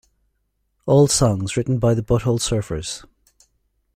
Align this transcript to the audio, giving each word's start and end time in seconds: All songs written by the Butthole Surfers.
All 0.87 1.05
songs 1.05 1.55
written 1.55 1.77
by 1.77 1.93
the 1.93 2.01
Butthole 2.01 2.39
Surfers. 2.39 3.05